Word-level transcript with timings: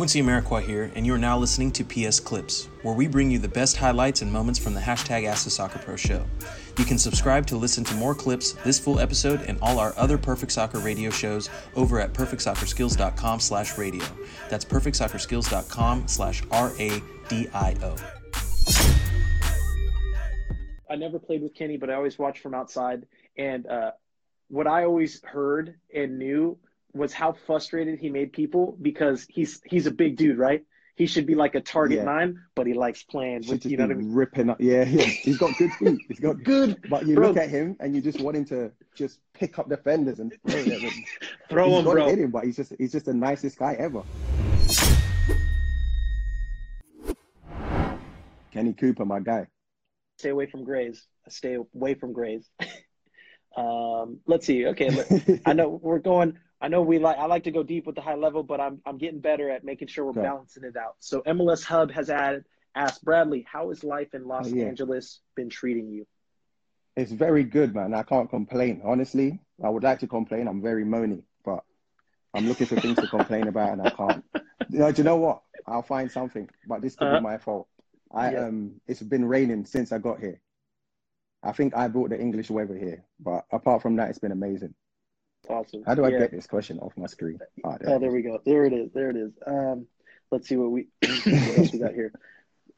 Quincy 0.00 0.22
Amarikwa 0.22 0.62
here, 0.62 0.90
and 0.94 1.04
you 1.04 1.12
are 1.12 1.18
now 1.18 1.36
listening 1.36 1.70
to 1.70 1.84
PS 1.84 2.20
Clips, 2.20 2.70
where 2.80 2.94
we 2.94 3.06
bring 3.06 3.30
you 3.30 3.38
the 3.38 3.46
best 3.46 3.76
highlights 3.76 4.22
and 4.22 4.32
moments 4.32 4.58
from 4.58 4.72
the 4.72 4.80
hashtag 4.80 5.26
Ask 5.26 5.44
the 5.44 5.50
Soccer 5.50 5.78
Pro 5.78 5.94
show. 5.94 6.24
You 6.78 6.86
can 6.86 6.96
subscribe 6.96 7.46
to 7.48 7.58
listen 7.58 7.84
to 7.84 7.94
more 7.96 8.14
clips, 8.14 8.52
this 8.64 8.78
full 8.78 8.98
episode, 8.98 9.42
and 9.42 9.58
all 9.60 9.78
our 9.78 9.92
other 9.98 10.16
Perfect 10.16 10.52
Soccer 10.52 10.78
radio 10.78 11.10
shows 11.10 11.50
over 11.76 12.00
at 12.00 12.14
perfectsoccerskills.com 12.14 13.40
slash 13.40 13.76
radio. 13.76 14.06
That's 14.48 14.64
perfectsoccerskills.com 14.64 16.08
slash 16.08 16.42
R-A-D-I-O. 16.50 17.96
I 20.88 20.96
never 20.96 21.18
played 21.18 21.42
with 21.42 21.54
Kenny, 21.54 21.76
but 21.76 21.90
I 21.90 21.94
always 21.96 22.18
watched 22.18 22.42
from 22.42 22.54
outside. 22.54 23.04
And 23.36 23.66
uh, 23.66 23.90
what 24.48 24.66
I 24.66 24.84
always 24.84 25.22
heard 25.24 25.74
and 25.94 26.18
knew 26.18 26.56
was 26.92 27.12
how 27.12 27.32
frustrated 27.46 27.98
he 27.98 28.10
made 28.10 28.32
people 28.32 28.76
because 28.80 29.26
he's 29.28 29.60
he's 29.64 29.86
a 29.86 29.90
big 29.90 30.16
dude, 30.16 30.38
right? 30.38 30.64
He 30.96 31.06
should 31.06 31.24
be 31.26 31.34
like 31.34 31.54
a 31.54 31.60
target 31.62 31.98
Yeah. 31.98 32.04
nine, 32.04 32.40
but 32.54 32.66
he 32.66 32.74
likes 32.74 33.02
playing 33.04 33.44
with 33.48 33.64
you 33.64 33.76
know 33.78 33.86
what 33.86 33.92
I 33.92 33.98
mean. 33.98 34.12
ripping 34.12 34.50
up. 34.50 34.60
Yeah, 34.60 34.84
yeah. 34.84 35.04
He's 35.04 35.38
got 35.38 35.56
good 35.56 35.70
feet. 35.72 35.98
He's 36.08 36.20
got 36.20 36.42
Good, 36.44 36.76
But 36.90 37.06
you 37.06 37.14
Bro. 37.14 37.28
look 37.28 37.36
at 37.38 37.48
him 37.48 37.76
and 37.80 37.94
you 37.94 38.02
just 38.02 38.20
want 38.20 38.36
him 38.36 38.44
to 38.46 38.70
just 38.94 39.18
pick 39.32 39.58
up 39.58 39.68
defenders 39.70 40.18
and 40.20 40.34
throw 40.46 40.62
them. 40.62 40.80
And 40.82 40.92
throw 41.48 41.68
he's 41.70 41.78
him, 41.78 41.84
bro. 41.84 42.06
it 42.06 42.12
in 42.12 42.24
him, 42.24 42.30
but 42.30 42.44
he's 42.44 42.56
just 42.56 42.74
he's 42.76 42.92
just 42.92 43.06
the 43.06 43.14
nicest 43.14 43.58
guy 43.58 43.74
ever. 43.78 44.02
Kenny 48.52 48.72
Cooper, 48.72 49.04
my 49.04 49.20
guy. 49.20 49.46
Stay 50.18 50.30
away 50.30 50.46
from 50.46 50.64
Grays. 50.64 51.06
Stay 51.28 51.54
away 51.54 51.94
from 51.94 52.12
Grays. 52.12 52.46
um, 53.56 54.18
let's 54.26 54.44
see. 54.46 54.66
Okay, 54.66 54.90
let- 54.90 55.40
I 55.46 55.52
know 55.52 55.68
we're 55.82 55.98
going. 56.00 56.38
I 56.60 56.68
know 56.68 56.82
we 56.82 56.98
like. 56.98 57.16
I 57.18 57.26
like 57.26 57.44
to 57.44 57.50
go 57.50 57.62
deep 57.62 57.86
with 57.86 57.94
the 57.94 58.02
high 58.02 58.14
level, 58.16 58.42
but 58.42 58.60
I'm 58.60 58.80
I'm 58.84 58.98
getting 58.98 59.20
better 59.20 59.50
at 59.50 59.64
making 59.64 59.88
sure 59.88 60.04
we're 60.04 60.12
Okay. 60.12 60.22
balancing 60.22 60.64
it 60.64 60.76
out. 60.76 60.96
So 61.00 61.22
MLS 61.22 61.64
Hub 61.64 61.90
has 61.92 62.10
added 62.10 62.44
asked 62.74 63.04
Bradley, 63.04 63.44
how 63.50 63.68
has 63.70 63.82
life 63.82 64.14
in 64.14 64.26
Los 64.28 64.52
Oh, 64.52 64.54
yeah. 64.54 64.64
Angeles 64.66 65.20
been 65.36 65.48
treating 65.48 65.88
you? 65.88 66.06
It's 66.96 67.12
very 67.12 67.44
good, 67.44 67.74
man. 67.74 67.94
I 67.94 68.02
can't 68.02 68.28
complain. 68.30 68.82
Honestly, 68.84 69.40
I 69.64 69.68
would 69.70 69.82
like 69.82 69.98
to 70.00 70.06
complain. 70.06 70.46
I'm 70.46 70.62
very 70.62 70.84
moany, 70.84 71.22
but 71.44 71.64
I'm 72.34 72.46
looking 72.46 72.66
for 72.66 72.76
things 72.76 73.00
to 73.00 73.08
complain 73.08 73.48
about 73.48 73.72
and 73.72 73.82
I 73.82 73.90
can't. 73.90 74.24
You 74.72 74.78
know, 74.78 74.92
do 74.92 75.02
you 75.02 75.04
know 75.04 75.16
what? 75.16 75.42
I'll 75.66 75.82
find 75.82 76.08
something, 76.12 76.48
but 76.64 76.80
this 76.80 76.94
could 76.94 77.06
Uh-huh. 77.06 77.16
be 77.16 77.22
my 77.22 77.38
fault. 77.38 77.66
I 78.12 78.32
Yeah. 78.32 78.46
um, 78.46 78.80
it's 78.86 79.02
been 79.02 79.24
raining 79.24 79.64
since 79.64 79.90
I 79.90 79.98
got 79.98 80.20
here. 80.20 80.40
I 81.42 81.50
think 81.52 81.74
I 81.76 81.88
brought 81.88 82.10
the 82.10 82.20
English 82.20 82.50
weather 82.50 82.76
here, 82.76 83.04
but 83.18 83.46
apart 83.50 83.82
from 83.82 83.96
that, 83.96 84.10
it's 84.10 84.20
been 84.20 84.30
amazing. 84.30 84.74
Awesome. 85.50 85.82
How 85.84 85.94
do 85.94 86.04
I 86.04 86.10
Yeah. 86.10 86.18
get 86.20 86.30
this 86.30 86.46
question 86.46 86.78
off 86.78 86.96
my 86.96 87.06
screen? 87.06 87.38
Ah, 87.64 87.76
Oh, 87.86 87.98
there 87.98 88.10
we 88.10 88.22
go. 88.22 88.40
There 88.44 88.64
it 88.64 88.72
is. 88.72 88.92
There 88.92 89.10
it 89.10 89.16
is. 89.16 89.32
Um, 89.46 89.86
let's 90.30 90.48
see 90.48 90.56
what 90.56 90.70
we 90.70 90.88
what 91.02 91.58
else 91.58 91.72
we 91.72 91.78
got 91.78 91.94
here. 91.94 92.12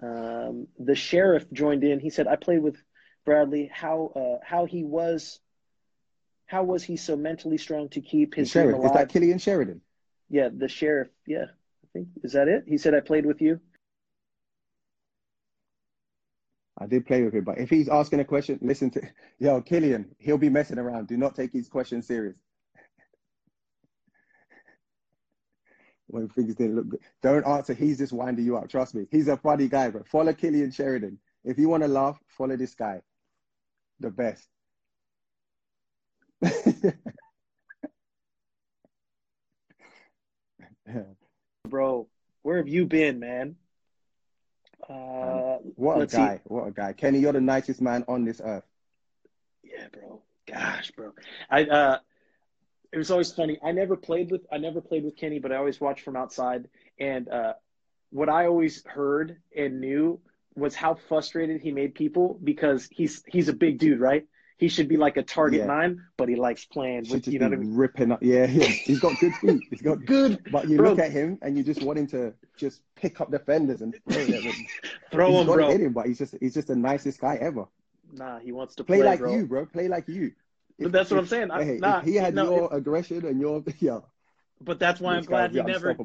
Um, 0.00 0.66
the 0.78 0.94
sheriff 0.94 1.44
joined 1.52 1.84
in. 1.84 2.00
He 2.00 2.10
said, 2.10 2.26
"I 2.26 2.36
played 2.36 2.62
with 2.62 2.76
Bradley. 3.24 3.70
How 3.72 4.06
uh, 4.16 4.44
how 4.44 4.64
he 4.64 4.82
was, 4.84 5.40
how 6.46 6.64
was 6.64 6.82
he 6.82 6.96
so 6.96 7.14
mentally 7.16 7.58
strong 7.58 7.88
to 7.90 8.00
keep 8.00 8.34
his 8.34 8.50
dream 8.50 8.68
sheriff 8.70 8.84
is 8.84 8.92
that 8.92 9.08
Cillian 9.10 9.40
Sheridan? 9.40 9.80
yeah, 10.28 10.48
the 10.52 10.68
sheriff. 10.68 11.08
Yeah, 11.26 11.44
I 11.84 11.86
think 11.92 12.08
is 12.24 12.32
that 12.32 12.48
it. 12.48 12.64
He 12.66 12.78
said, 12.78 12.94
"I 12.94 13.00
played 13.00 13.26
with 13.26 13.40
you." 13.40 13.60
I 16.78 16.86
did 16.86 17.06
play 17.06 17.22
with 17.22 17.34
him, 17.34 17.44
but 17.44 17.58
if 17.58 17.70
he's 17.70 17.88
asking 17.88 18.20
a 18.20 18.24
question, 18.24 18.58
listen 18.62 18.90
to 18.90 19.02
yo 19.38 19.60
Cillian. 19.60 20.06
He'll 20.18 20.38
be 20.38 20.48
messing 20.50 20.78
around. 20.78 21.06
Do 21.06 21.16
not 21.16 21.34
take 21.36 21.52
his 21.52 21.68
question 21.68 22.02
serious. 22.02 22.36
When 26.12 26.28
things 26.28 26.54
didn't 26.54 26.76
look 26.76 26.90
good, 26.90 27.00
don't 27.22 27.46
answer. 27.46 27.72
He's 27.72 27.96
just 27.96 28.12
winding 28.12 28.44
you 28.44 28.58
up. 28.58 28.68
Trust 28.68 28.94
me, 28.94 29.06
he's 29.10 29.28
a 29.28 29.36
funny 29.38 29.66
guy. 29.66 29.88
But 29.88 30.06
follow 30.06 30.34
Cillian 30.34 30.74
Sheridan. 30.74 31.18
If 31.42 31.58
you 31.58 31.70
want 31.70 31.84
to 31.84 31.88
laugh, 31.88 32.20
follow 32.28 32.54
this 32.54 32.74
guy. 32.74 33.00
The 33.98 34.10
best. 34.10 34.46
Bro, 41.68 42.08
where 42.42 42.58
have 42.58 42.68
you 42.68 42.84
been, 42.84 43.18
man? 43.18 43.56
Uh, 44.86 45.58
what 45.76 45.96
a 45.96 46.00
Let's 46.00 46.12
see. 46.12 46.18
guy! 46.18 46.40
What 46.44 46.66
a 46.66 46.72
guy! 46.72 46.92
Kenny, 46.92 47.20
you're 47.20 47.32
the 47.32 47.40
nicest 47.40 47.80
man 47.80 48.04
on 48.06 48.26
this 48.26 48.42
earth. 48.44 48.66
Yeah, 49.62 49.86
bro. 49.90 50.20
Gosh, 50.46 50.90
bro. 50.90 51.12
I 51.48 51.64
uh 51.64 51.98
it 52.92 52.98
was 52.98 53.10
always 53.10 53.32
funny. 53.32 53.58
I 53.64 53.72
never 53.72 53.96
played 53.96 54.30
with 54.30 54.42
I 54.52 54.58
never 54.58 54.80
played 54.80 55.04
with 55.04 55.16
Kenny, 55.16 55.38
but 55.38 55.52
I 55.52 55.56
always 55.56 55.80
watched 55.80 56.04
from 56.04 56.16
outside. 56.16 56.68
And 56.98 57.28
uh 57.28 57.54
what 58.10 58.28
I 58.28 58.46
always 58.46 58.84
heard 58.84 59.38
and 59.56 59.80
knew 59.80 60.20
was 60.54 60.74
how 60.74 60.94
frustrated 61.08 61.60
he 61.62 61.72
made 61.72 61.94
people 61.94 62.38
because 62.42 62.88
he's 62.90 63.22
he's 63.26 63.48
a 63.48 63.54
big 63.54 63.78
dude, 63.78 64.00
right? 64.00 64.26
He 64.58 64.68
should 64.68 64.86
be 64.88 64.96
like 64.96 65.16
a 65.16 65.22
target 65.22 65.60
Yeah. 65.60 65.66
nine, 65.66 66.02
but 66.16 66.28
he 66.28 66.36
likes 66.36 66.64
playing 66.66 67.08
with 67.10 67.26
you 67.26 67.38
know 67.38 67.46
what 67.48 67.54
I 67.54 67.56
mean? 67.56 67.74
ripping 67.74 68.12
up. 68.12 68.22
Yeah, 68.22 68.46
yeah. 68.46 68.66
He's 68.68 69.00
got 69.00 69.18
good 69.18 69.34
feet. 69.36 69.62
He's 69.70 69.82
got 69.82 70.04
Good, 70.06 70.38
But 70.52 70.68
you 70.68 70.76
Bro. 70.76 70.90
look 70.90 70.98
at 71.00 71.10
him 71.10 71.38
and 71.42 71.56
you 71.56 71.64
just 71.64 71.82
want 71.82 71.98
him 71.98 72.06
to 72.08 72.34
just 72.58 72.82
pick 72.94 73.20
up 73.20 73.30
defenders 73.30 73.80
and 73.80 73.94
throw 74.08 74.24
them. 74.24 74.52
Throw 75.10 75.30
he's 75.30 75.40
him, 75.40 75.46
bro. 75.46 75.68
it 75.70 75.74
in 75.74 75.80
him, 75.86 75.92
but 75.92 76.06
he's 76.06 76.18
just 76.18 76.34
he's 76.40 76.54
just 76.54 76.68
the 76.68 76.76
nicest 76.76 77.20
guy 77.20 77.36
ever. 77.36 77.64
Nah, 78.12 78.38
he 78.38 78.52
wants 78.52 78.74
to 78.76 78.84
Play, 78.84 78.98
play, 78.98 79.06
like 79.06 79.18
bro. 79.20 79.34
you, 79.36 79.46
bro. 79.46 79.66
Play 79.66 79.88
like 79.88 80.06
you. 80.08 80.32
But 80.82 80.92
that's 80.92 81.10
what 81.10 81.18
I'm 81.20 81.26
saying. 81.26 81.50
I- 81.50 81.64
hey, 81.64 81.78
nah, 81.78 82.00
he 82.00 82.14
had 82.16 82.34
no, 82.34 82.54
your 82.54 82.74
aggression 82.74 83.24
and 83.26 83.40
your 83.40 83.62
yeah, 83.78 84.00
But 84.60 84.78
that's 84.78 85.00
why 85.00 85.14
I'm 85.14 85.22
guys 85.22 85.26
glad 85.26 85.54
you 85.54 85.62
never, 85.62 85.96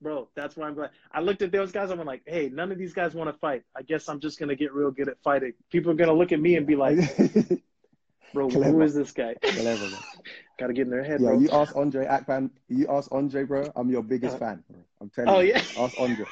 bro. 0.00 0.28
That's 0.34 0.56
why 0.56 0.68
I'm 0.68 0.74
glad. 0.74 0.90
I 1.12 1.20
looked 1.20 1.42
at 1.42 1.52
those 1.52 1.72
guys. 1.72 1.90
I'm 1.90 1.98
like, 2.04 2.22
hey, 2.26 2.48
none 2.48 2.72
of 2.72 2.78
these 2.78 2.92
guys 2.92 3.14
want 3.14 3.28
to 3.30 3.38
fight. 3.38 3.62
I 3.76 3.82
guess 3.82 4.08
I'm 4.08 4.20
just 4.20 4.38
gonna 4.38 4.56
get 4.56 4.72
real 4.72 4.90
good 4.90 5.08
at 5.08 5.22
fighting. 5.22 5.54
People 5.70 5.92
are 5.92 5.94
gonna 5.94 6.14
look 6.14 6.32
at 6.32 6.40
me 6.40 6.56
and 6.56 6.66
be 6.66 6.76
like, 6.76 6.98
bro, 8.34 8.48
who 8.48 8.82
is 8.82 8.94
this 8.94 9.12
guy? 9.12 9.34
Clever. 9.42 9.88
Gotta 10.58 10.72
get 10.74 10.82
in 10.82 10.90
their 10.90 11.02
head, 11.04 11.20
yeah. 11.20 11.28
bro. 11.30 11.38
You 11.38 11.50
ask 11.50 11.74
Andre 11.74 12.06
Akpan. 12.06 12.50
You 12.68 12.86
ask 12.88 13.10
Andre, 13.12 13.44
bro. 13.44 13.72
I'm 13.74 13.88
your 13.90 14.02
biggest 14.02 14.36
Uh, 14.36 14.38
fan. 14.38 14.64
Bro. 14.68 14.80
I'm 15.00 15.10
telling 15.10 15.30
oh 15.30 15.40
you. 15.40 15.52
yeah, 15.54 15.62
Ask 15.78 15.98
Andre. 15.98 16.26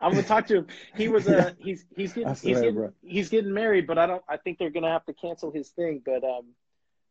I'm 0.00 0.12
gonna 0.12 0.22
talk 0.22 0.46
to 0.48 0.58
him. 0.58 0.66
He 0.94 1.08
was 1.08 1.26
uh, 1.28 1.52
he's 1.58 1.84
he's 1.96 2.12
getting 2.12 2.28
I 2.28 2.34
he's 2.34 2.60
getting 2.60 2.74
bro. 2.74 2.92
he's 3.02 3.28
getting 3.28 3.52
married, 3.52 3.86
but 3.88 3.98
I 3.98 4.06
don't. 4.06 4.22
I 4.28 4.36
think 4.36 4.58
they're 4.58 4.70
gonna 4.70 4.90
have 4.90 5.04
to 5.06 5.12
cancel 5.12 5.50
his 5.50 5.68
thing. 5.70 6.00
But 6.04 6.22
um, 6.22 6.46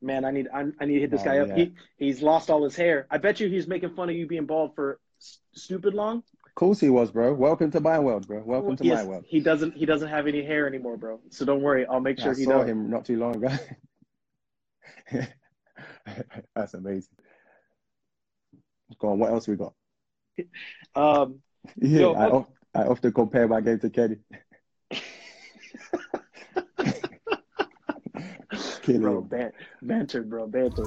man, 0.01 0.25
I 0.25 0.31
need 0.31 0.47
I, 0.53 0.65
I 0.79 0.85
need 0.85 0.95
to 0.95 0.99
hit 1.01 1.11
this 1.11 1.21
Oh, 1.21 1.25
guy 1.25 1.39
up. 1.39 1.47
yeah. 1.49 1.55
He 1.55 1.73
he's 1.97 2.21
lost 2.21 2.49
all 2.49 2.63
his 2.63 2.75
hair. 2.75 3.07
I 3.09 3.17
bet 3.17 3.39
you 3.39 3.49
he's 3.49 3.67
making 3.67 3.95
fun 3.95 4.09
of 4.09 4.15
you 4.15 4.27
being 4.27 4.45
bald 4.45 4.75
for 4.75 4.99
s- 5.19 5.39
stupid 5.53 5.93
long. 5.93 6.17
Of 6.45 6.55
course 6.55 6.79
he 6.79 6.89
was, 6.89 7.11
bro. 7.11 7.33
Welcome 7.33 7.69
to 7.71 7.79
my 7.79 7.99
world, 7.99 8.27
bro. 8.27 8.41
Welcome 8.43 8.75
to 8.77 8.83
Yes, 8.83 8.99
my 8.99 9.09
world. 9.09 9.25
He 9.27 9.39
doesn't. 9.39 9.75
He 9.75 9.85
doesn't 9.85 10.09
have 10.09 10.27
any 10.27 10.43
hair 10.43 10.67
anymore, 10.67 10.97
bro. 10.97 11.19
So 11.29 11.45
don't 11.45 11.61
worry. 11.61 11.85
I'll 11.85 11.99
make 11.99 12.19
sure 12.19 12.31
I 12.31 12.35
he 12.35 12.43
saw 12.45 12.59
does. 12.59 12.69
him 12.69 12.89
not 12.89 13.05
too 13.05 13.17
long 13.17 13.35
ago. 13.35 13.49
That's 16.55 16.73
amazing. 16.73 17.13
Go 18.99 19.09
on. 19.09 19.19
What 19.19 19.31
else 19.31 19.47
we 19.47 19.55
got? 19.55 19.73
Um, 20.95 21.39
Yeah, 21.81 21.99
Yo, 22.01 22.13
I, 22.73 22.79
I 22.79 22.83
often 22.85 23.11
compare 23.11 23.47
my 23.47 23.61
game 23.61 23.79
to 23.79 23.89
Kenny. 23.89 24.17
Killing 28.87 29.01
bro, 29.01 29.19
ban- 29.19 29.51
banter, 29.81 30.23
bro, 30.23 30.47
banter. 30.47 30.85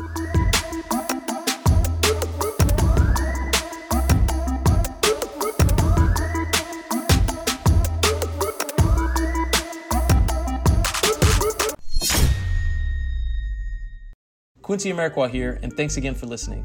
Quincy 14.62 14.90
Amarikwa 14.90 15.28
here, 15.28 15.58
and 15.62 15.70
thanks 15.76 15.98
again 15.98 16.14
for 16.14 16.24
listening. 16.24 16.64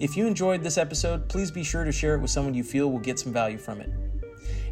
If 0.00 0.16
you 0.16 0.26
enjoyed 0.26 0.64
this 0.64 0.76
episode, 0.76 1.28
please 1.28 1.52
be 1.52 1.62
sure 1.62 1.84
to 1.84 1.92
share 1.92 2.16
it 2.16 2.20
with 2.20 2.32
someone 2.32 2.52
you 2.52 2.64
feel 2.64 2.90
will 2.90 2.98
get 2.98 3.20
some 3.20 3.32
value 3.32 3.58
from 3.58 3.80
it. 3.80 3.90